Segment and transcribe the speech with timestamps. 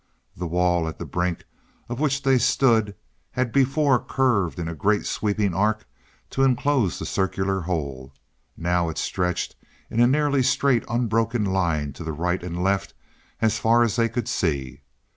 [0.35, 1.43] The wall at the brink
[1.87, 2.95] of which they stood
[3.33, 5.85] had before curved in a great sweeping arc
[6.31, 8.11] to enclose the circular hole;
[8.57, 9.55] now it stretched
[9.91, 12.95] in a nearly straight, unbroken line to the right and left
[13.43, 14.81] as far as they could see.